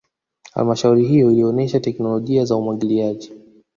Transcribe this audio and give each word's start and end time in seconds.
halmashauri 0.53 1.05
hiyo 1.05 1.31
ilionesha 1.31 1.79
teknolojia 1.79 2.45
za 2.45 2.55
umwagiliaji 2.55 3.33